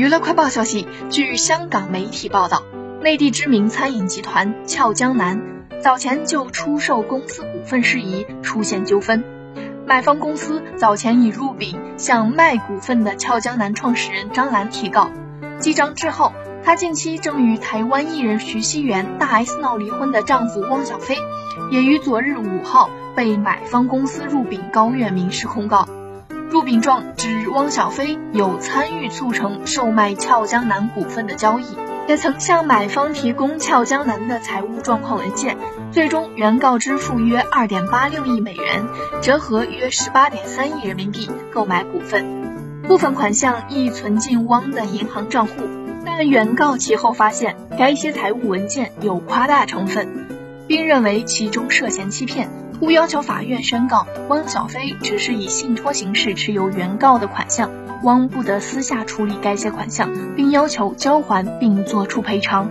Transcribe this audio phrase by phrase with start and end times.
[0.00, 2.62] 娱乐快报消息，据香港媒体报道，
[3.02, 5.38] 内地知名餐饮集团俏江南
[5.82, 9.22] 早前就出售公司股份事宜出现纠纷。
[9.86, 15.10] 买方公司早前已入禀向卖股份的俏江南创始人张兰提告，
[15.58, 16.32] 记账之后，
[16.64, 21.14] 她近期正与台湾艺人徐熙媛大 S 闹离婚的丈夫汪小菲，
[21.70, 25.86] 也于昨日五号被买方公司入禀高院民事控告。
[26.50, 31.64] 入禀状指汪小菲有参与促成售卖俏江南股份的交易，
[32.08, 35.56] 也曾向买方提供俏江南的财务状况文件。
[35.92, 38.84] 最终，原告支付约二点八六亿美元，
[39.22, 45.52] 折合约十八点三亿人民币购买股份，部分款项亦存进汪的银行账户。
[46.04, 50.26] 但原告其后发现，该些财务文件有夸大成分，
[50.66, 52.50] 并认为其中涉嫌欺骗。
[52.80, 57.70] 故要求法院宣告汪小菲只是以信托形式持有原告的款项，
[58.04, 62.70] 汪不得私下处理该些款项，并要求交还并作出赔偿。